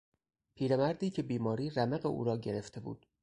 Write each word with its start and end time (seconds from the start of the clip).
پیرمردی 0.55 1.09
که 1.09 1.23
بیماری 1.23 1.69
رمق 1.69 2.05
او 2.05 2.23
را 2.23 2.37
گرفته 2.37 2.79
بود 2.79 3.07